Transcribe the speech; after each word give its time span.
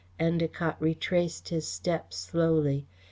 Endacott 0.19 0.77
retraced 0.79 1.49
his 1.49 1.67
steps 1.67 2.17
slowly. 2.17 2.87